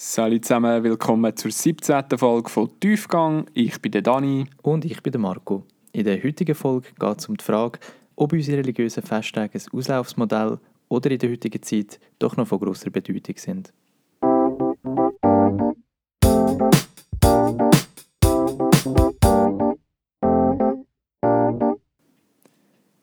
[0.00, 2.04] Salut zusammen, willkommen zur 17.
[2.16, 3.46] Folge von Tiefgang.
[3.52, 4.46] Ich bin der Dani.
[4.62, 5.64] Und ich bin der Marco.
[5.90, 7.80] In der heutigen Folge geht es um die Frage,
[8.14, 12.90] ob unsere religiösen Festtage ein Auslaufsmodell oder in der heutigen Zeit doch noch von grosser
[12.90, 13.72] Bedeutung sind.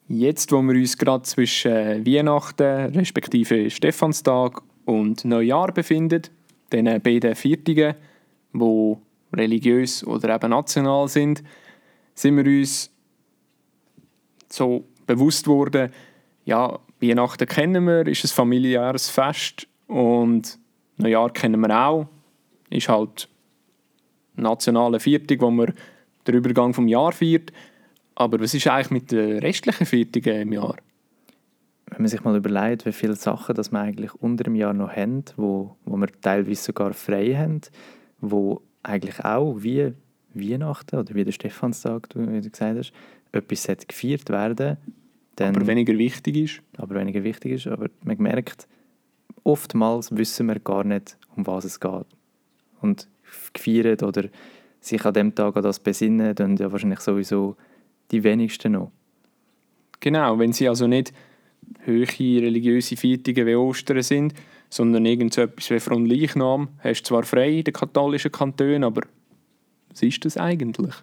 [0.07, 6.21] Jetzt, wo wir uns gerade zwischen Weihnachten, respektive Stephanstag und Neujahr befinden,
[6.71, 7.95] den beiden Viertigen,
[8.53, 8.95] die
[9.33, 11.43] religiös oder eben national sind,
[12.13, 12.91] sind wir uns
[14.49, 15.91] so bewusst worden,
[16.45, 20.57] ja, Weihnachten kennen wir, ist ein familiäres Fest und
[20.97, 22.07] Neujahr kennen wir auch,
[22.69, 23.27] ist halt
[24.35, 25.73] nationale Viertig, wo man
[26.27, 27.51] den Übergang vom Jahr feiert.
[28.15, 30.77] Aber was ist eigentlich mit den restlichen Viertigen im Jahr?
[31.95, 34.93] Wenn man sich mal überlegt, wie viele Sachen das wir eigentlich unter dem Jahr noch
[34.93, 37.61] haben, wo, wo wir teilweise sogar frei haben,
[38.19, 39.93] wo eigentlich auch wie
[40.33, 42.93] Weihnachten oder wie der Stephanstag, wie du gesagt hast,
[43.31, 44.77] etwas gefeiert werden
[45.37, 46.61] dann, aber weniger wichtig ist.
[46.77, 47.67] Aber weniger wichtig ist.
[47.67, 48.67] Aber man merkt,
[49.43, 52.05] oftmals wissen wir gar nicht, um was es geht.
[52.81, 53.07] Und
[53.53, 54.25] gefeiert oder
[54.79, 57.55] sich an dem Tag an das besinnen, dann ja wahrscheinlich sowieso
[58.11, 58.91] die wenigsten noch.
[59.99, 61.13] Genau, wenn sie also nicht
[61.85, 64.33] hohe religiöse Feiertage wie Ostern sind,
[64.69, 69.01] sondern irgend so etwas wie Fronleichnam, hast du zwar frei in den katholischen Kantonen, aber
[69.89, 70.93] was ist das eigentlich?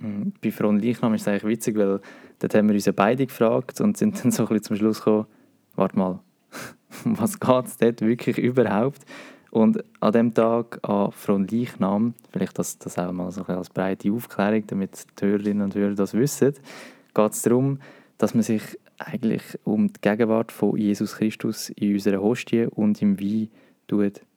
[0.00, 0.32] Mhm.
[0.40, 2.00] Bei Fronleichnam ist es eigentlich witzig, weil
[2.38, 4.98] dort haben wir uns ja beide gefragt und sind dann so ein bisschen zum Schluss
[4.98, 5.26] gekommen,
[5.74, 6.20] warte mal,
[7.04, 9.02] was geht es dort wirklich überhaupt?
[9.50, 14.66] Und an dem Tag an Fronleichnam, vielleicht das, das auch mal so als breite Aufklärung,
[14.66, 16.54] damit die Hörerinnen und Hörer das wissen,
[17.14, 17.78] geht es darum,
[18.18, 18.62] dass man sich
[18.98, 23.48] eigentlich um die Gegenwart von Jesus Christus in unserer Hostie und im Wein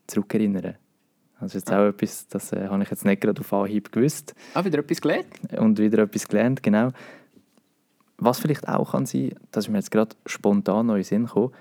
[0.07, 0.75] zurückerinnern.
[1.39, 4.35] Also jetzt auch etwas, das äh, habe ich jetzt nicht gerade auf Anhieb gewusst.
[4.53, 5.27] Ah, wieder etwas gelernt?
[5.57, 6.91] Und wieder etwas gelernt, genau.
[8.17, 11.51] Was vielleicht auch kann sein, das ist mir jetzt gerade spontan neu in Sinn gekommen.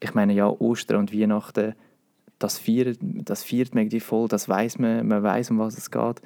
[0.00, 1.74] Ich meine, ja, Ostern und Weihnachten,
[2.38, 6.20] das feiert, das feiert man voll, das weiß man, man weiß, um was es geht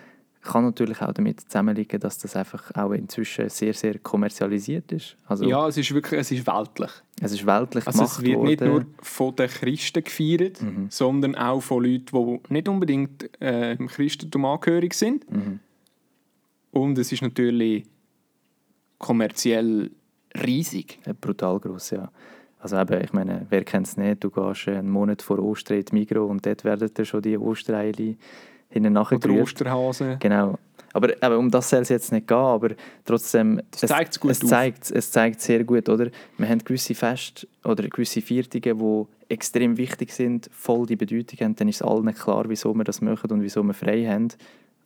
[0.47, 5.17] kann natürlich auch damit zusammenliegen, dass das einfach auch inzwischen sehr, sehr kommerzialisiert ist.
[5.27, 6.91] Also, ja, es ist wirklich es ist weltlich.
[7.21, 8.47] Es ist weltlich also es wird worden.
[8.47, 10.87] nicht nur von den Christen gefeiert, mhm.
[10.91, 15.31] sondern auch von Leuten, die nicht unbedingt äh, im Christentum angehörig sind.
[15.31, 15.61] Mhm.
[16.73, 17.85] Und es ist natürlich
[18.99, 19.91] kommerziell
[20.45, 20.99] riesig.
[21.21, 22.11] Brutal groß, ja.
[22.59, 25.85] Also eben, ich meine, wer kennt es nicht, du gehst einen Monat vor Ostern in
[25.85, 28.17] die Migros und dort werden dir schon die Ostereile
[28.71, 29.43] hinten nachgerührt.
[29.43, 30.19] Osterhasen.
[30.19, 30.59] Genau.
[30.93, 32.71] Aber, aber um das soll es jetzt nicht gehen, aber
[33.05, 36.11] trotzdem, das zeigt es, gut es, zeigt, es zeigt sehr gut, oder?
[36.39, 41.57] Wir haben gewisse Feste oder gewisse Viertige, die extrem wichtig sind, voll die Bedeutung haben,
[41.57, 44.29] dann ist es allen klar, wieso wir das machen und wieso wir frei haben.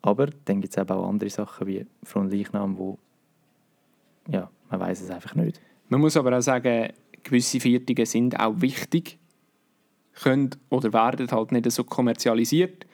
[0.02, 2.98] Aber dann gibt es eben auch andere Sachen wie Leichnam, wo
[4.28, 5.60] ja, man weiß es einfach nicht.
[5.90, 6.92] Man muss aber auch sagen,
[7.22, 9.18] gewisse Viertige sind auch wichtig,
[10.14, 12.84] können oder werden halt nicht so kommerzialisiert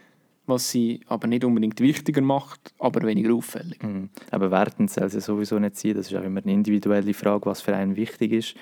[0.46, 3.82] was sie aber nicht unbedingt wichtiger macht, aber weniger auffällig.
[3.82, 4.10] Mhm.
[4.30, 5.94] Aber Werten soll es sowieso nicht sein.
[5.94, 8.54] Das ist auch immer eine individuelle Frage, was für einen wichtig ist.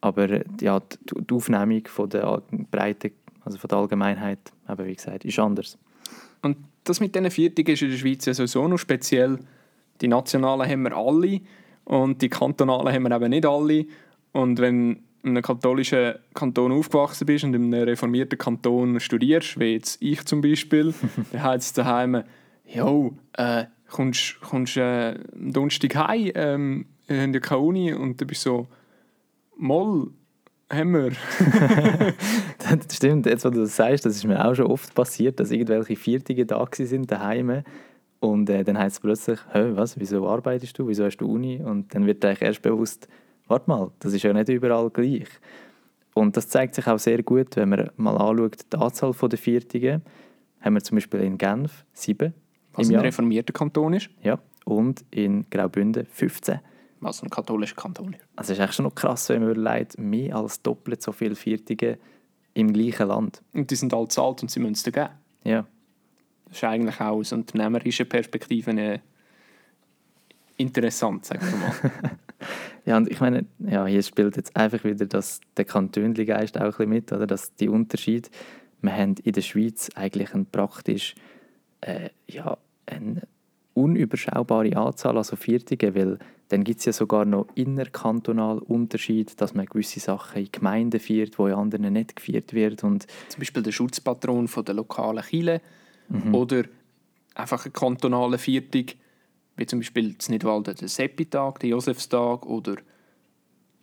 [0.00, 3.12] Aber ja, die Aufnehmung von der Breite,
[3.44, 4.38] also von der Allgemeinheit,
[4.68, 5.78] eben wie gesagt, ist anders.
[6.42, 9.38] Und das mit diesen Viertigen ist in der Schweiz ja sowieso noch speziell.
[10.00, 11.40] Die nationalen haben wir alle
[11.84, 13.86] und die kantonalen haben wir eben nicht alle.
[14.32, 19.74] Und wenn in einem katholischen Kanton aufgewachsen bist und in einem reformierten Kanton studierst, wie
[19.74, 20.94] jetzt ich zum Beispiel,
[21.32, 22.22] dann heißt es daheim,
[22.64, 27.92] jo, äh, kommst, kommst äh, am Donnerstag heim, ähm, wir haben ja keine Uni.
[27.92, 28.66] Und dann bist du so,
[29.56, 30.10] moll,
[30.70, 31.10] haben wir.
[32.58, 35.50] das stimmt, jetzt wo du das sagst, das ist mir auch schon oft passiert, dass
[35.50, 37.62] irgendwelche Viertige da sind daheim.
[38.18, 41.62] Und äh, dann heißt es plötzlich, Hä, was, wieso arbeitest du, wieso hast du Uni?
[41.62, 43.08] Und dann wird eigentlich erst bewusst,
[43.48, 45.28] warte mal, das ist ja nicht überall gleich.
[46.14, 50.02] Und das zeigt sich auch sehr gut, wenn man mal anschaut, die Anzahl der Viertigen,
[50.60, 52.34] haben wir zum Beispiel in Genf sieben.
[52.72, 54.10] Was ein reformierter Kanton ist.
[54.22, 56.60] Ja, und in Graubünden 15.
[57.00, 58.22] Was ein katholischer Kanton ist.
[58.36, 61.36] Also es ist echt schon noch krass, wenn man überlegt, mehr als doppelt so viele
[61.36, 61.98] Viertige
[62.54, 63.42] im gleichen Land.
[63.52, 65.10] Und die sind alle zahlt und sie müssen es geben.
[65.44, 65.66] Ja.
[66.46, 69.00] Das ist eigentlich auch aus unternehmerischer Perspektive
[70.56, 72.16] interessant, sagen wir mal.
[72.84, 76.70] Ja, und ich meine, ja, hier spielt jetzt einfach wieder das, der Kantönli-Geist auch ein
[76.70, 77.26] bisschen mit, oder?
[77.26, 78.30] Dass die Unterschied,
[78.82, 81.14] wir haben in der Schweiz eigentlich ein praktisch,
[81.80, 83.22] äh, ja, eine
[83.74, 86.18] unüberschaubare Anzahl an so Viertigen, weil
[86.48, 91.40] Dann gibt es ja sogar noch innerkantonal Unterschied, dass man gewisse Sachen in Gemeinden feiert,
[91.40, 92.84] wo in anderen nicht gefeiert wird.
[92.84, 95.60] Und Zum Beispiel der Schutzpatron von der lokalen Kirche
[96.08, 96.34] Mhm.
[96.36, 96.62] oder
[97.34, 98.84] einfach eine kantonale Viertung,
[99.56, 102.76] wie zum Beispiel in Nidwalden der Seppitag, der Josefstag oder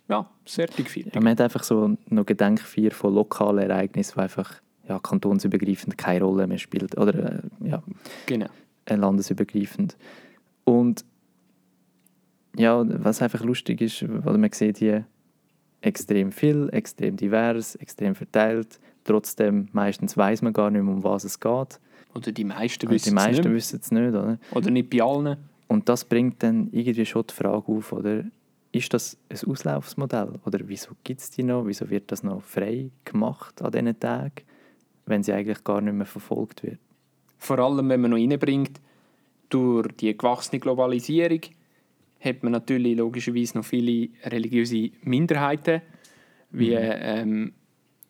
[0.09, 1.13] ja, Sertigviertung.
[1.13, 6.25] ja, man hat einfach so noch Gedenkfeier von lokalen Ereignissen, die einfach ja, kantonsübergreifend keine
[6.25, 6.97] Rolle mehr spielt.
[6.97, 7.81] Oder äh, ja,
[8.25, 8.47] Genau.
[8.85, 9.97] äh, landesübergreifend.
[10.65, 11.05] Und
[12.57, 15.05] ja, was einfach lustig ist, weil man sieht hier
[15.81, 18.79] extrem viel, extrem divers, extrem verteilt.
[19.05, 21.79] Trotzdem, meistens weiß man gar nicht mehr, um was es geht.
[22.13, 23.53] Oder die meisten wissen die meisten es nicht.
[23.55, 24.09] wissen es nicht.
[24.09, 24.37] Oder?
[24.51, 25.37] Oder nicht bei allen.
[25.73, 28.25] Und das bringt dann irgendwie schon die Frage auf, oder?
[28.71, 30.33] Ist das ein Auslaufsmodell?
[30.45, 31.65] Oder wieso gibt es die noch?
[31.65, 34.45] Wieso wird das noch frei gemacht an diesen Tagen,
[35.07, 36.77] wenn sie eigentlich gar nicht mehr verfolgt wird?
[37.39, 38.79] Vor allem, wenn man noch reinbringt,
[39.49, 41.41] durch die gewachsene Globalisierung
[42.19, 45.81] hat man natürlich logischerweise noch viele religiöse Minderheiten,
[46.51, 47.51] wie ähm,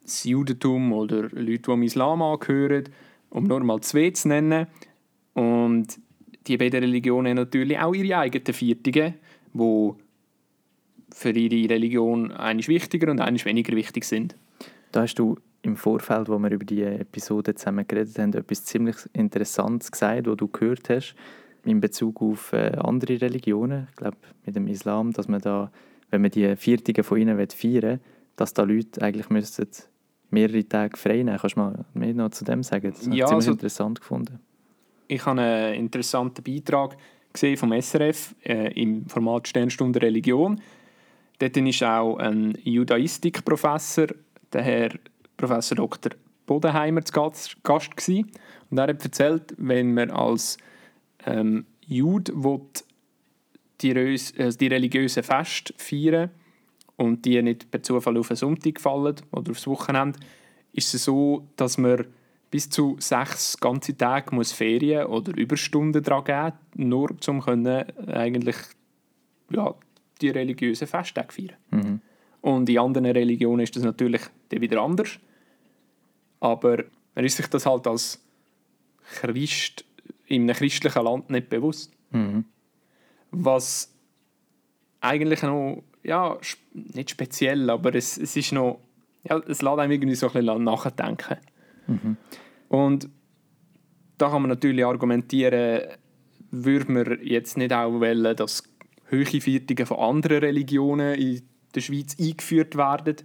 [0.02, 2.90] das Judentum oder Leute, die dem Islam angehören,
[3.30, 4.68] um nur mal zwei zu nennen.
[5.34, 5.98] Und
[6.48, 9.14] die beiden Religionen natürlich auch ihre eigenen Viertige,
[9.54, 9.92] die
[11.12, 14.36] für ihre Religion eines wichtiger und eines weniger wichtig sind.
[14.92, 18.98] Da hast du im Vorfeld, wo wir über die Episode zusammen geredet haben, etwas ziemlich
[19.14, 21.16] Interessantes gesagt, was du gehört hast,
[21.66, 25.72] in Bezug auf äh, andere Religionen, ich glaube mit dem Islam, dass man da,
[26.10, 28.00] wenn man die Viertige von ihnen feiern will,
[28.36, 29.68] dass da Leute eigentlich müssten
[30.30, 31.38] mehrere Tage frei nehmen.
[31.38, 32.92] Kannst du mal mehr noch zu dem sagen?
[32.92, 34.40] Das habe ich Ja, ziemlich also- interessant gefunden.
[35.14, 36.98] Ich habe einen interessanten Beitrag
[37.32, 40.60] gesehen vom SRF äh, im Format Sternstunde Religion.
[41.38, 44.08] Dort war auch ein Judaistikprofessor,
[44.52, 44.90] der Herr
[45.38, 46.14] Professor Dr.
[46.48, 48.32] Bodenheimer, zu Gast, Gast gewesen.
[48.72, 50.58] Und er hat erzählt, wenn man als
[51.28, 52.62] ähm, Jude will,
[53.82, 56.32] die, Rös- äh, die religiösen Feste feiern
[56.96, 60.18] und die nicht per Zufall auf einen Sonntag fallen oder aufs Wochenende,
[60.72, 62.08] ist es so, dass man
[62.54, 68.58] bis zu sechs ganze Tage muss Ferien oder Überstunden daran geben, nur um können eigentlich
[69.50, 69.74] ja,
[70.22, 71.58] die religiösen Festtage feiern.
[71.72, 72.02] Mhm.
[72.42, 75.18] Und in anderen Religionen ist das natürlich dann wieder anders.
[76.42, 76.84] Aber
[77.16, 78.24] man ist sich das halt als
[79.16, 79.84] Christ
[80.28, 81.92] in einem christlichen Land nicht bewusst.
[82.12, 82.46] Mhm.
[83.32, 83.92] Was
[85.02, 86.38] eigentlich noch, ja,
[86.72, 88.80] nicht speziell, aber es, es ist noch,
[89.24, 91.38] ja, es lässt einem irgendwie so ein bisschen nachdenken.
[91.88, 92.18] Mhm.
[92.70, 93.10] Und
[94.18, 95.82] da kann man natürlich argumentieren,
[96.52, 98.64] würde man jetzt nicht auch wollen, dass
[99.12, 101.42] hohe Viertige von anderen Religionen in
[101.76, 103.18] der Schweiz eingeführt werden,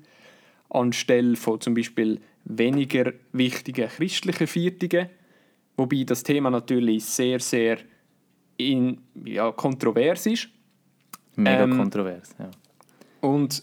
[0.71, 5.09] anstelle von zum Beispiel weniger wichtigen christlichen Viertigen.
[5.77, 7.79] Wobei das Thema natürlich sehr, sehr
[8.57, 10.49] in, ja, kontrovers ist.
[11.37, 12.35] Mega Ähm, kontrovers.
[12.39, 12.51] Ja.
[13.21, 13.63] Und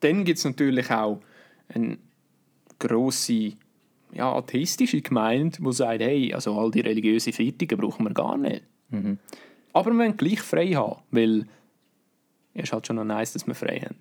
[0.00, 1.20] dann gibt es natürlich auch
[1.68, 1.98] eine
[2.78, 3.52] grosse
[4.12, 8.62] ja, atheistische Gemeinde, die sagt, hey, also all die religiösen Feiertage brauchen wir gar nicht.
[8.90, 9.18] Mhm.
[9.72, 11.46] Aber wir wollen gleich frei haben, weil
[12.54, 13.96] es ist halt schon noch nice, dass wir frei haben.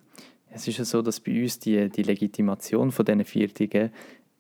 [0.54, 3.92] Es ist ja so, dass bei uns die, die Legitimation von diesen Viertigen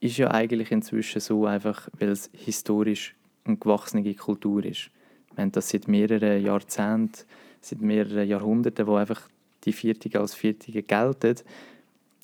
[0.01, 3.15] ist ja eigentlich inzwischen so einfach, weil es historisch
[3.45, 4.89] eine gewachsene Kultur ist.
[5.35, 7.24] Wir haben das seit mehreren Jahrzehnten,
[7.62, 9.29] seit mehreren Jahrhunderten, wo einfach
[9.63, 11.35] die Viertige als Viertige gelten.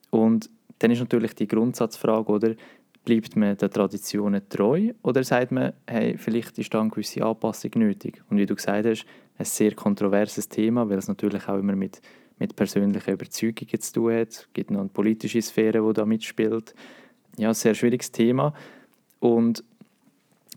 [0.09, 2.55] Und dann ist natürlich die Grundsatzfrage, oder
[3.07, 7.71] bleibt man den Traditionen treu oder sagt man, hey, vielleicht ist da eine gewisse Anpassung
[7.75, 8.21] nötig?
[8.29, 9.05] Und wie du gesagt hast,
[9.37, 12.01] ein sehr kontroverses Thema, weil es natürlich auch immer mit,
[12.37, 14.27] mit persönlichen Überzeugungen zu tun hat.
[14.27, 16.75] Es gibt noch eine politische Sphäre, die da mitspielt.
[17.37, 18.53] Ja, ein sehr schwieriges Thema
[19.19, 19.63] und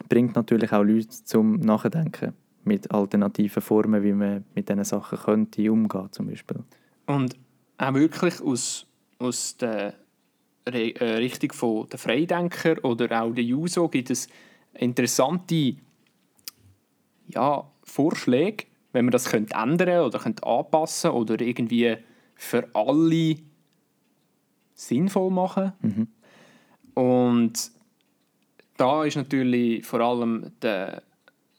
[0.09, 2.33] bringt natürlich auch Leute zum Nachdenken
[2.65, 6.65] mit alternativen Formen, wie man mit diesen Sachen könnte umgehen zum Beispiel.
[7.07, 7.37] Und
[7.79, 8.89] auch wirklich aus,
[9.21, 9.95] aus der
[10.73, 14.29] Richtung von der Freidenker oder auch der Juso gibt es
[14.75, 15.77] interessante
[17.29, 21.97] ja, Vorschläge, wenn man das könnte ändern oder könnte anpassen oder irgendwie
[22.35, 23.37] für alle
[24.75, 25.73] sinnvoll machen.
[25.81, 26.09] Mhm.
[26.95, 27.71] Und
[28.77, 31.03] da ist natürlich vor allem der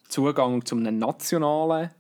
[0.08, 1.92] Zugang zu einem nationalen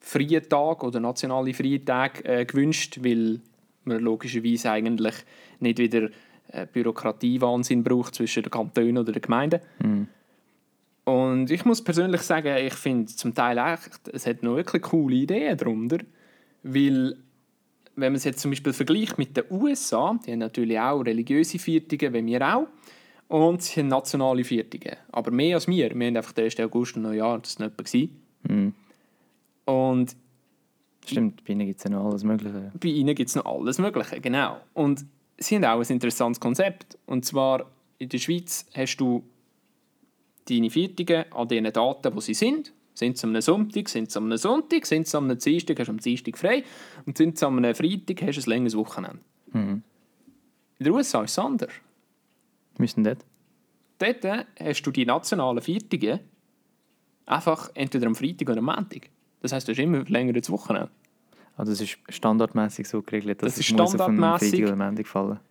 [0.00, 3.40] freien Tag oder nationale freie Tag äh, gewünscht, weil
[3.84, 5.14] man logischerweise eigentlich
[5.60, 6.08] nicht wieder
[6.48, 9.60] äh, Bürokratiewahnsinn braucht zwischen den Kantonen oder den Gemeinden.
[9.82, 10.08] Mhm.
[11.04, 15.16] Und ich muss persönlich sagen, ich finde zum Teil echt, es hat noch wirklich coole
[15.16, 15.98] Ideen darunter,
[16.62, 17.16] weil
[17.96, 21.58] wenn man es jetzt zum Beispiel vergleicht mit den USA, die haben natürlich auch religiöse
[21.58, 22.68] Viertige, wie wir auch,
[23.28, 25.90] und sie haben nationale Viertige, aber mehr als wir.
[25.94, 26.60] Wir haben einfach den 1.
[26.60, 28.52] August und Neujahr, das war nicht etwa.
[28.52, 28.74] Mhm.
[29.64, 30.16] Und
[31.04, 32.70] Stimmt, bei ihnen gibt es ja noch alles Mögliche.
[32.78, 34.58] Bei ihnen gibt es noch alles Mögliche, genau.
[34.72, 35.04] Und
[35.38, 36.98] sie haben auch ein interessantes Konzept.
[37.06, 37.66] Und zwar
[37.98, 39.24] in der Schweiz hast du
[40.48, 42.72] deine Viertige an den Daten, wo sie sind.
[42.94, 45.98] Sind sie am Sonntag, sind sie am Sonntag, sind sie am Dienstag, hast du am
[45.98, 46.62] Dienstag frei.
[47.06, 49.18] Und sind sie am Freitag, hast du ein längeres Wochenende.
[49.52, 49.82] Mhm.
[50.78, 51.72] In den USA ist es anders.
[52.76, 53.24] Wir sind dort.
[53.98, 56.20] Dort hast du die nationalen Viertige
[57.24, 59.08] einfach entweder am Freitag oder am Montag.
[59.42, 60.88] Das heisst, du hast immer ein längeres Wochenende.
[61.56, 64.64] Ah, das ist standardmäßig so geregelt, dass Das ist standardmäßig.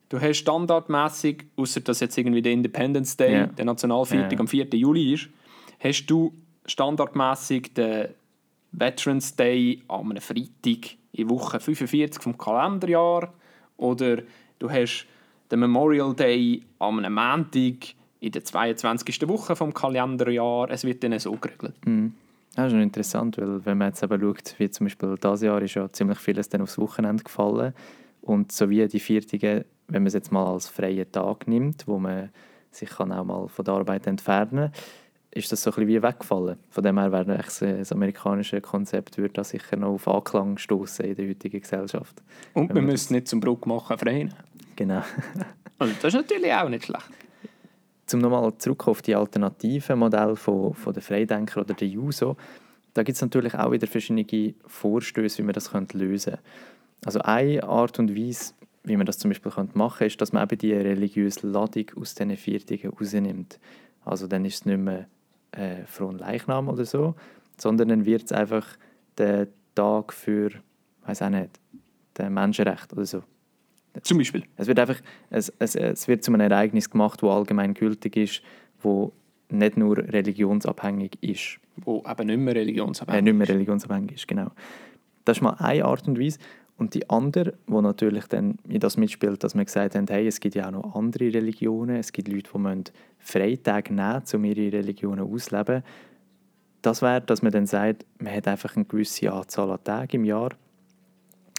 [0.10, 3.46] Du hast standardmäßig, außer dass jetzt irgendwie der Independence Day, Ja.
[3.48, 4.40] der Nationalviertag Ja, ja.
[4.40, 4.68] am 4.
[4.74, 5.30] Juli ist,
[5.80, 6.34] hast du
[6.66, 8.08] standardmäßig den
[8.72, 13.34] Veterans Day am einem Freitag in Woche 45 vom Kalenderjahr
[13.78, 14.18] oder
[14.60, 15.06] du hast
[15.52, 19.28] den Memorial Day am einem Montag in der 22.
[19.28, 20.70] Woche vom Kalenderjahr.
[20.70, 21.76] Es wird dann so geregelt.
[21.86, 22.14] Mhm.
[22.56, 25.62] Das ist schon interessant, weil wenn man jetzt eben schaut, wie zum Beispiel dieses Jahr
[25.62, 27.74] ist ja ziemlich vieles dann aufs Wochenende gefallen
[28.22, 31.98] und so wie die Viertige, wenn man es jetzt mal als freien Tag nimmt, wo
[31.98, 32.30] man
[32.72, 34.72] sich kann auch mal von der Arbeit entfernen
[35.32, 36.58] ist das so ein bisschen wie weggefallen.
[36.70, 41.16] Von dem her wäre das amerikanische Konzept würde da sicher noch auf Anklang stoßen in
[41.16, 42.22] der heutigen Gesellschaft.
[42.54, 44.34] Und wir man müssen nicht zum Bruck machen frei nehmen.
[44.76, 45.04] Genau.
[45.80, 47.10] Also das ist natürlich auch nicht schlecht.
[48.12, 52.38] Zum nochmal zurück auf die alternativen Modelle von, von der Freidenker oder der Juso,
[52.94, 56.46] da gibt es natürlich auch wieder verschiedene Vorstöße, wie man das könnte lösen könnte.
[57.06, 58.54] Also eine Art und Weise,
[58.84, 61.86] wie man das zum Beispiel könnte machen könnte, ist, dass man eben die religiöse Ladung
[61.96, 63.60] aus diesen Viertigen rausnimmt.
[64.06, 65.08] Also dann ist es nicht mehr
[65.52, 67.16] äh, frohen Leichnam oder so,
[67.58, 68.68] sondern dann wird es einfach
[69.18, 70.52] der Tag für,
[71.06, 71.60] weiß auch nicht,
[72.18, 73.24] den Menschenrecht oder so.
[74.04, 74.44] Zum Beispiel.
[74.56, 78.42] Es wird einfach, es, es, es wird zu einem Ereignis gemacht, wo allgemein gültig ist,
[78.82, 79.12] wo
[79.50, 84.52] nicht nur religionsabhängig ist, Wo eben nicht mehr äh, religionsabhängig nicht mehr religionsabhängig ist, genau.
[85.26, 86.40] Das ist mal eine Art und Weise.
[86.78, 90.40] Und die andere, wo natürlich dann in das mitspielt, dass wir gesagt haben, hey, es
[90.40, 92.86] gibt ja auch noch andere Religionen, es gibt Leute, die müssen
[93.20, 95.84] Freitage nehmen, um ihre Religionen auszuleben.
[96.82, 100.26] Das wäre, dass man dann sagt, man hat einfach eine gewisse Anzahl an Tagen im
[100.26, 100.56] Jahr,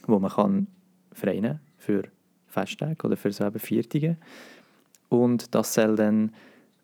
[0.08, 0.66] wo man kann
[1.12, 2.02] frei nehmen für
[2.52, 4.16] Festtage oder für so eben Viertige.
[5.08, 6.32] Und das soll dann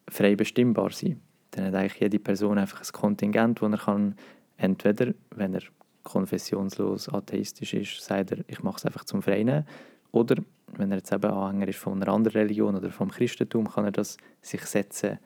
[0.08, 1.20] frei bestimmbar sein.
[1.52, 4.14] Dann hat eigentlich jede Person einfach ein Kontingent, das er kann,
[4.56, 5.62] entweder, wenn er
[6.02, 9.66] konfessionslos atheistisch ist, sagt er, ich mache es einfach zum Freien.
[10.10, 10.37] Oder
[10.76, 13.92] wenn er jetzt eben Anhänger ist von einer anderen Religion oder vom Christentum, kann er
[13.92, 15.18] das sich setzen,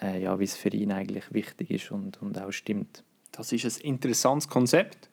[0.00, 3.04] äh, ja, wie es für ihn eigentlich wichtig ist und, und auch stimmt.
[3.32, 5.08] Das ist ein interessantes Konzept.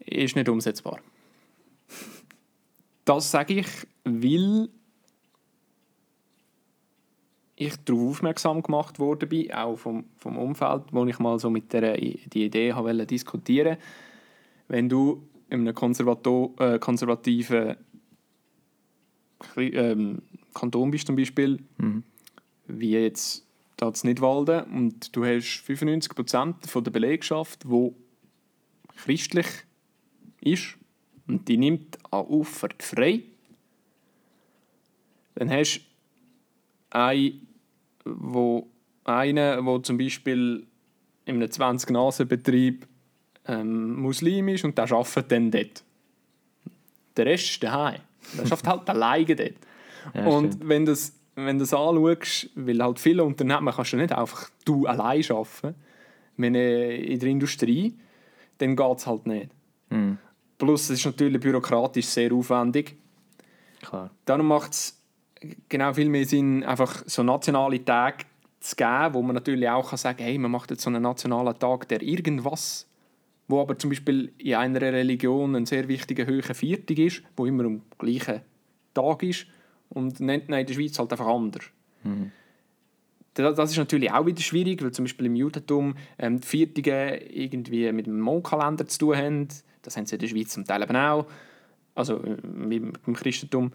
[0.00, 1.00] Ist nicht umsetzbar.
[3.04, 3.66] Das sage ich,
[4.04, 4.68] weil
[7.56, 11.72] ich darauf aufmerksam gemacht worden bin, auch vom, vom Umfeld, wo ich mal so mit
[11.72, 13.76] der, die Idee habe diskutieren
[14.68, 17.76] Wenn du in einem Konservato äh, konservativen
[19.56, 20.22] ähm,
[20.54, 22.04] Kanton bist zum Beispiel, Mhm.
[22.66, 27.94] wie jetzt da in Nidwalden und du hast 95% von der Belegschaft, wo
[28.96, 29.46] christlich
[30.40, 30.76] ist
[31.28, 33.22] und die nimmt an Auffahrt frei,
[35.34, 37.46] dann hast du einen,
[38.04, 38.68] wo,
[39.04, 40.66] einen, wo zum Beispiel
[41.24, 42.86] in einem 20-Nasen-Betrieb
[43.46, 45.82] ähm, Muslim ist und der arbeitet dann dort.
[47.16, 48.00] Der Rest ist daheim.
[48.34, 49.54] Der arbeitet halt alleine dort.
[50.14, 50.68] Ja, und stimmt.
[50.68, 54.50] wenn du das, wenn du das anschaust, weil halt viele Unternehmen kannst du nicht einfach
[54.64, 55.74] du allein arbeiten,
[56.36, 57.94] wenn in der Industrie,
[58.58, 59.50] dann geht es halt nicht.
[59.90, 60.18] Mhm.
[60.58, 62.96] Plus, es ist natürlich bürokratisch sehr aufwendig.
[63.82, 64.10] Klar.
[64.24, 64.98] Darum macht es
[65.68, 68.24] genau viel mehr Sinn, einfach so nationale Tage
[68.60, 71.58] zu geben, wo man natürlich auch kann sagen hey, man macht jetzt so einen nationalen
[71.58, 72.86] Tag, der irgendwas,
[73.48, 77.64] wo aber zum Beispiel in einer Religion ein sehr wichtiger höherer Viertag ist, wo immer
[77.64, 78.42] am gleichen
[78.94, 79.46] Tag ist
[79.88, 81.64] und nennt in der Schweiz halt einfach anders.
[83.34, 87.16] Da- Das ist natürlich auch wieder schwierig, weil zum Beispiel im Judentum ähm, die Viertige
[87.16, 89.48] irgendwie mit dem Mondkalender zu tun haben.
[89.82, 91.26] Das haben sie in der Schweiz zum Teil eben auch.
[91.94, 93.72] Also äh, mit dem Christentum.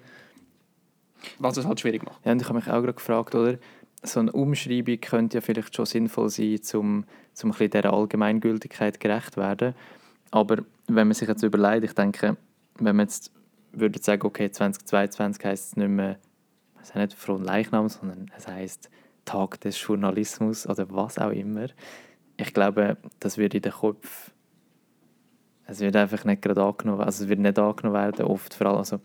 [1.39, 2.25] Was es halt schwierig macht.
[2.25, 3.57] Ja, und ich habe mich auch gerade gefragt, oder?
[4.03, 7.05] So eine Umschreibung könnte ja vielleicht schon sinnvoll sein, um,
[7.43, 9.73] um ein dieser Allgemeingültigkeit gerecht zu werden.
[10.31, 12.37] Aber wenn man sich jetzt überlegt, ich denke,
[12.79, 13.31] wenn man jetzt
[13.71, 16.17] würde sagen, okay, 2022 heisst es nicht mehr,
[16.81, 18.89] es nicht Frohen Leichnam, sondern es heisst
[19.25, 21.67] Tag des Journalismus oder was auch immer.
[22.37, 24.31] Ich glaube, das wird in den Kopf
[25.67, 28.77] es wird einfach nicht gerade angenommen, also es wird nicht angenommen werden, oft vor allem,
[28.77, 28.99] also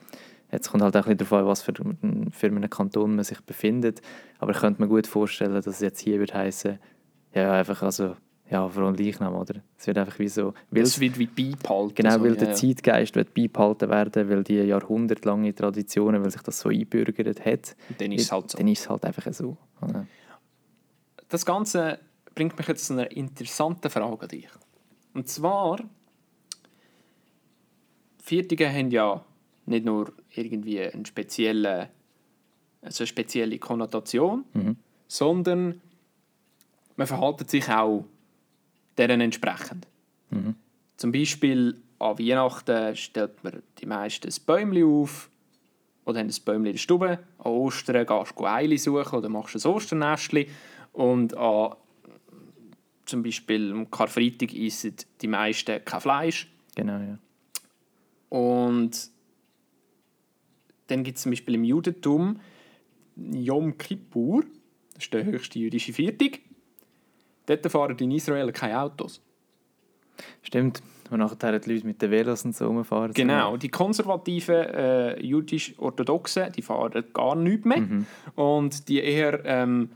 [0.51, 1.73] jetzt kommt halt auch ein bisschen darauf an, was für,
[2.31, 4.01] für einen Kanton man sich befindet,
[4.39, 6.79] aber ich könnte mir gut vorstellen, dass es jetzt hier wird heißen,
[7.35, 8.17] ja einfach also,
[8.51, 9.63] ja, vor allem Leichnam, oder?
[9.79, 10.53] Es wird einfach wie so...
[10.71, 11.95] Weil, Es wird wie beibehalten.
[11.95, 12.55] genau, so, weil ja, der ja.
[12.55, 18.01] Zeitgeist wird beibehalten werden, weil die jahrhundertlange Traditionen, weil sich das so einbürgert hat, Und
[18.01, 18.59] Dann ist es halt so.
[18.59, 19.57] dann ist es halt einfach so.
[19.81, 20.07] oder?
[21.31, 21.99] Das Ganze
[22.35, 24.49] bringt mich jetzt zu einer interessanten Frage an dich.
[25.15, 25.79] Und zwar,
[28.23, 29.25] Viertige haben ja
[29.67, 31.91] nicht nur irgendwie eine spezielle,
[32.81, 34.77] also eine spezielle Konnotation, Mhm.
[35.09, 35.81] sondern
[36.97, 38.05] man verhaltet sich auch
[38.97, 39.87] deren entsprechend.
[40.31, 40.55] Mhm.
[40.97, 45.29] Zum Beispiel an Weihnachten stellt man die meisten ein Bäumchen auf
[46.05, 47.19] oder haben ein Bäumchen in der Stube.
[47.39, 50.47] An Ostern gehst du Eile suchen oder machst ein Osternestchen.
[50.93, 51.75] Und an
[53.05, 56.49] zum Beispiel am Karfreitag essen die meisten kein Fleisch.
[56.77, 57.19] Genau, ja.
[58.33, 59.11] Und
[60.87, 62.41] dann gibt es zum Beispiel im Judentum
[63.15, 64.43] Yom Kippur,
[64.95, 66.41] das ist der höchste jüdische Viertag.
[67.45, 69.21] Dort fahren in Israel keine Autos.
[70.41, 70.83] Stimmt.
[71.11, 73.13] Und nachher die Leute mit den Velos und so rumfahren.
[73.13, 77.81] Genau, die konservativen äh, jüdisch-orthodoxen, die fahren gar nichts mehr.
[77.81, 78.07] Mhm.
[78.35, 79.91] Und die eher ähm,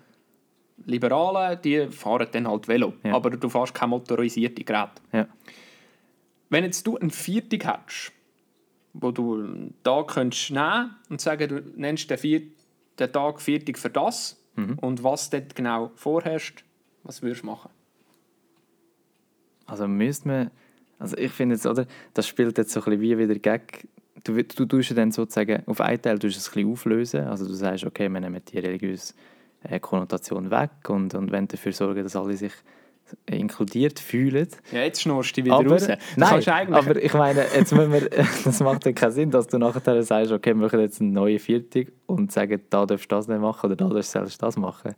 [0.84, 2.92] liberalen, die fahren dann halt Velo.
[3.02, 3.14] Ja.
[3.14, 4.90] Aber du fährst kein motorisierte Gerät.
[5.14, 5.26] Ja.
[6.50, 8.12] Wenn jetzt du einen Viertag hättest,
[9.00, 12.42] wo du einen Tag könntest nehmen und sagen, du nennst den, Vier
[12.98, 14.78] den Tag Viertag für das Mhm.
[14.80, 16.64] und was dort genau vorherrscht,
[17.04, 17.70] was würdest du machen?
[19.66, 20.50] Also müsste man,
[20.98, 23.88] also ich finde jetzt, oder, das spielt jetzt so ein bisschen wie wieder gegen,
[24.24, 27.20] du, du tust ja dann sozusagen, auf einen Teil tust du es ein bisschen auflösen,
[27.24, 29.12] also du sagst, okay, wir nehmen die religiöse
[29.62, 32.52] äh, Konnotation weg und, und wollen dafür sorgen, dass alle sich
[33.26, 34.48] inkludiert fühlen.
[34.72, 35.86] Ja, jetzt schnurst du wieder Aber, raus.
[35.86, 38.08] Du nein, eigentlich- aber ich meine, jetzt müssen wir,
[38.44, 41.38] das macht ja keinen Sinn, dass du nachher sagst, okay, wir machen jetzt eine neue
[41.38, 44.56] Viertig und sagen, da darfst du das nicht machen oder da darfst du selbst das
[44.56, 44.94] machen.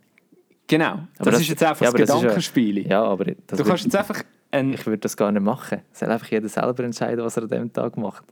[0.67, 2.87] Genau, das, Aber das- ist jetzt einfach ja, das das Gedankenspiel.
[2.87, 5.81] Ja, aber das Du wird- kannst jetzt einfach ein, ich würde das gar nicht machen.
[5.91, 8.23] Es soll einfach jeder selber entscheiden, was er an diesem Tag macht.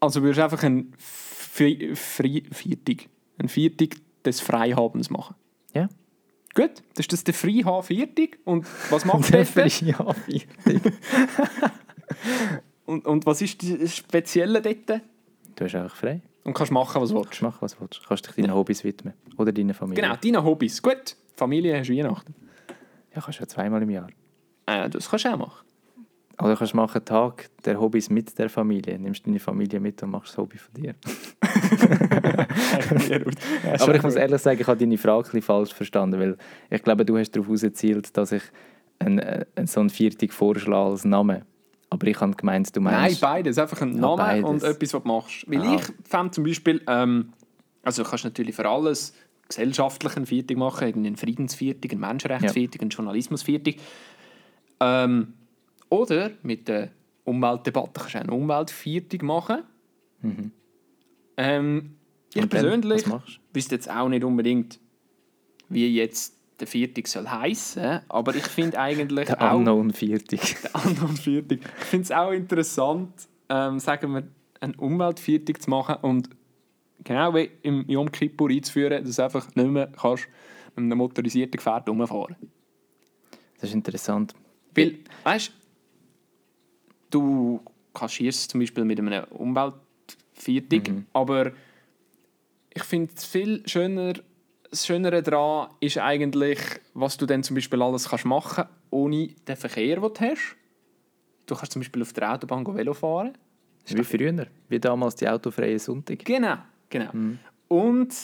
[0.00, 5.34] also würdest du einfach ein Viertag, ein Viertag des Freihabens machen.
[5.74, 5.88] Ja.
[6.54, 8.38] Gut, das ist das der Freihaben Viertag.
[8.44, 9.66] Und was macht Der der?
[9.66, 10.92] Ja, Viertig.
[12.86, 15.00] Und, und was ist das Spezielle dort?
[15.54, 16.22] Du hast einfach frei.
[16.42, 17.40] Und kannst machen, was du willst.
[17.40, 18.00] Du mach, was du willst.
[18.02, 19.14] Du kannst dich deinen Hobbys widmen.
[19.36, 20.02] Oder deiner Familie.
[20.02, 20.82] Genau, deine Hobbys.
[20.82, 22.34] Gut, Familie hast du Weihnachten.
[23.14, 24.08] Ja, kannst du ja zweimal im Jahr.
[24.66, 25.64] Äh, das kannst du auch machen.
[26.42, 28.98] Oder kannst du machen einen Tag der Hobbys mit der Familie.
[28.98, 30.94] Nimmst deine Familie mit und machst das Hobby von dir.
[33.80, 36.36] Aber ich muss ehrlich sagen, ich habe deine Frage ein falsch verstanden, weil
[36.70, 38.42] ich glaube, du hast darauf herausgezielt, dass ich
[38.98, 41.44] einen, äh, einen so einen Viertig vorschlage als Name.
[41.90, 43.20] Aber ich habe gemeint, du Nein, meinst...
[43.20, 43.58] beides.
[43.58, 44.44] Einfach ein Ja, Name beides.
[44.48, 45.44] und etwas, was du machst.
[45.48, 45.74] Weil Ah.
[45.76, 47.32] ich fände zum Beispiel, ähm,
[47.82, 49.14] also du kannst natürlich für alles
[49.48, 53.78] gesellschaftlichen Viertig machen, irgendeinen Friedensviertig, einen Menschenrechtsviertig, einen Journalismusviertig.
[54.78, 55.34] Ähm,
[55.90, 56.90] oder mit der
[57.24, 59.62] Umweltdebatte kannst du eine Umweltviertig machen.
[60.22, 60.52] Mhm.
[61.36, 61.96] Ähm,
[62.32, 63.04] ich Und persönlich
[63.52, 64.80] wüsste jetzt auch nicht unbedingt,
[65.68, 70.56] wie jetzt der Viertig soll heißen, aber ich finde eigentlich Der auch Unknown Viertig.
[70.62, 71.60] der anderen Viertig.
[71.80, 73.12] Ich finde es auch interessant,
[73.48, 74.28] ähm, sagen wir,
[74.60, 76.28] eine Umweltviertig zu machen und
[77.02, 80.28] genau wie im Yom Kippur einzuführen, dass du einfach nicht mehr kannst
[80.76, 82.36] mit einem motorisierten Gefährt rumfahren
[83.54, 84.34] Das ist interessant.
[84.74, 85.52] Weil, weißt
[87.10, 87.60] du,
[87.94, 91.06] kaschierst zum Beispiel mit einem Umweltviertig, Mhm.
[91.12, 91.52] aber
[92.72, 94.14] ich finde es viel schöner,
[94.70, 96.58] das Schönere daran ist eigentlich,
[96.94, 100.56] was du dann zum Beispiel alles kannst machen ohne den Verkehr, den du hast.
[101.46, 103.36] Du kannst zum Beispiel auf der Autobahn Velo fahren.
[103.86, 104.46] Wie früher.
[104.68, 106.24] Wie damals die autofreie Sonntag.
[106.24, 107.10] Genau, genau.
[107.12, 107.38] Mhm.
[107.66, 108.14] Und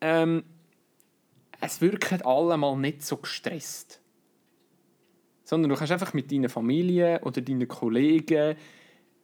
[0.00, 0.42] ähm,
[1.60, 4.00] es wirken alle mal nicht so gestresst.
[5.50, 8.54] Sondern du kannst einfach mit deiner Familie oder deinen Kollegen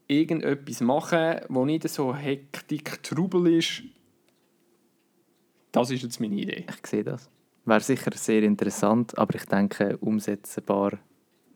[0.09, 3.85] irgendetwas machen, wo nicht so Hektik, Trubel ist.
[5.71, 6.65] Das ist jetzt meine Idee.
[6.69, 7.31] Ich sehe das.
[7.65, 10.99] Wäre sicher sehr interessant, aber ich denke, umsetzbar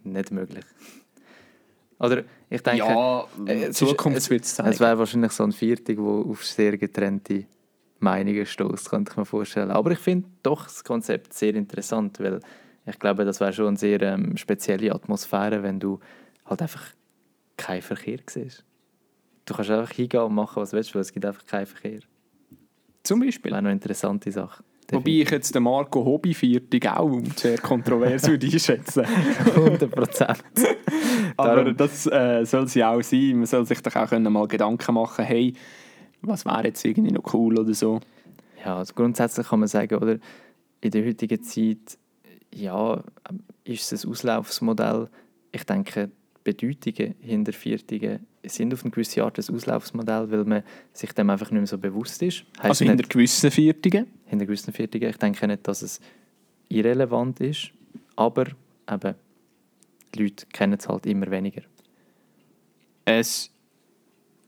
[0.04, 0.64] nicht möglich.
[1.98, 4.78] Oder ich denke, ja, äh, es Zukunft ist- wird es es zeigen.
[4.78, 7.44] wäre wahrscheinlich so ein Viertig, wo auf sehr getrennte
[7.98, 9.72] Meinungen stößt, könnte ich mir vorstellen.
[9.72, 12.38] Aber ich finde doch das Konzept sehr interessant, weil
[12.90, 16.00] ich glaube, das wäre schon eine sehr ähm, spezielle Atmosphäre, wenn du
[16.46, 16.84] halt einfach
[17.56, 18.64] keinen Verkehr siehst.
[19.46, 22.00] Du kannst einfach hingehen und machen, was du willst, weil es gibt einfach keinen Verkehr.
[23.02, 23.50] Zum Beispiel.
[23.50, 24.62] wäre eine interessante Sache.
[24.92, 29.04] Wobei ich jetzt den Marco Hobbyviertig auch sehr kontrovers würde einschätzen
[29.54, 30.42] 100 Prozent.
[31.36, 33.36] Aber das äh, soll sie auch sein.
[33.36, 35.54] Man soll sich doch auch können mal Gedanken machen, hey,
[36.22, 38.00] was wäre jetzt irgendwie noch cool oder so.
[38.64, 40.18] Ja, also grundsätzlich kann man sagen, oder,
[40.80, 41.98] in der heutigen Zeit
[42.54, 43.02] ja,
[43.64, 45.08] ist es ein Auslaufsmodell?
[45.52, 50.62] Ich denke, die Bedeutungen hinter Viertigen sind auf eine gewisse Art ein Auslaufsmodell, weil man
[50.92, 52.44] sich dem einfach nicht mehr so bewusst ist.
[52.58, 54.06] Heisst Also hinter gewissen Viertigen.
[54.26, 55.10] hinter gewissen Viertigen.
[55.10, 56.00] Ich denke nicht, dass es
[56.68, 57.70] irrelevant ist,
[58.16, 58.46] aber
[58.90, 59.14] eben,
[60.14, 61.62] die Leute kennen es halt immer weniger.
[63.04, 63.50] Es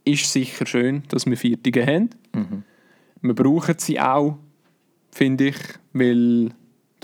[0.05, 2.11] ist sicher schön, dass wir Viertige haben.
[2.35, 2.65] Mhm.
[3.21, 4.39] Wir brauchen sie auch,
[5.11, 5.57] finde ich,
[5.93, 6.53] weil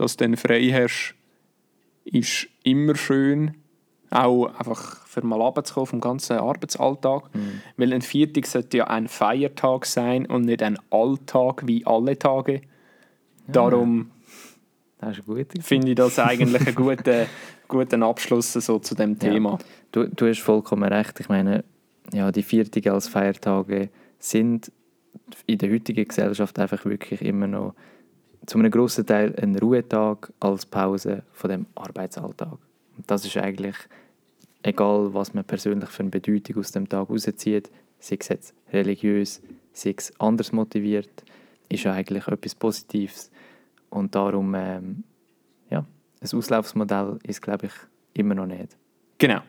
[0.00, 1.14] das dann frei herrscht,
[2.04, 3.54] ist immer schön.
[4.10, 7.34] Auch einfach für mal runterzukommen vom ganzen Arbeitsalltag.
[7.34, 7.60] Mhm.
[7.76, 12.62] Weil ein Viertig sollte ja ein Feiertag sein und nicht ein Alltag wie alle Tage.
[13.46, 14.10] Darum
[15.00, 17.26] eine gute finde ich das eigentlich einen guten,
[17.68, 19.18] guten Abschluss so zu dem Ja.
[19.18, 19.58] Thema.
[19.92, 21.20] Du, du hast vollkommen recht.
[21.20, 21.64] Ich meine,
[22.12, 24.72] ja, die Viertage als Feiertage sind
[25.46, 27.74] in der heutigen Gesellschaft einfach wirklich immer noch
[28.48, 32.56] zu einem grossen Teil ein Ruhetag als Pause von dem Arbeitsalltag.
[32.96, 33.76] Und das ist eigentlich
[34.62, 39.42] egal, was man persönlich für eine Bedeutung aus dem Tag rauszieht, sei es jetzt religiös,
[39.74, 41.10] sei es anders motiviert,
[41.68, 43.30] ist eigentlich etwas Positives.
[43.90, 45.04] Und darum, ähm,
[45.68, 45.84] ja,
[46.20, 47.72] ein Auslaufsmodell ist, glaube ich,
[48.14, 48.78] immer noch nicht.
[49.18, 49.42] Genau.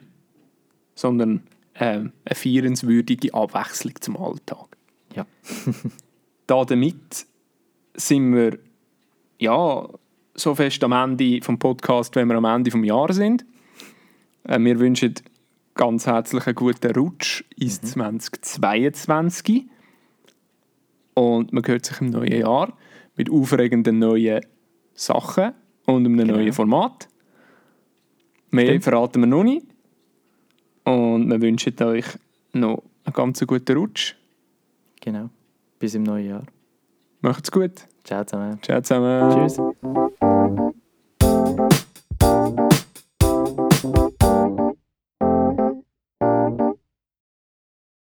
[0.94, 1.44] Sondern
[1.76, 4.76] ähm, eine feierenswürdige Abwechslung zum Alltag.
[5.16, 5.26] Ja.
[6.48, 7.26] da damit
[7.96, 8.60] sind wir
[9.40, 9.88] ja
[10.36, 13.46] so fest am Ende vom Podcast, wenn wir am Ende vom Jahr sind.
[14.44, 15.16] Äh, wir wünschen
[15.76, 19.66] ganz herzlich einen guten Rutsch ins 2022
[21.14, 22.78] und man hört sich im neuen Jahr
[23.16, 24.46] mit aufregenden neuen
[24.94, 25.54] Sachen
[25.86, 26.34] und einem Genau.
[26.36, 27.08] neuen Format.
[28.52, 28.84] Mehr Stimmt.
[28.84, 29.66] verraten wir noch nicht.
[30.84, 32.06] Und wir wünschen euch
[32.54, 34.16] noch einen ganz guten Rutsch.
[35.02, 35.30] Genau.
[35.78, 36.44] Bis im neuen Jahr.
[37.22, 37.72] Macht's gut.
[38.04, 38.60] Ciao zusammen.
[38.62, 39.50] Ciao zusammen.
[39.50, 39.60] Tschüss.